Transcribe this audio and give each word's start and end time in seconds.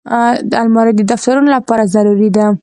الماري 0.61 0.91
د 0.95 1.01
دفترونو 1.11 1.49
لپاره 1.55 1.83
ضروري 1.95 2.29
ده 2.35 2.45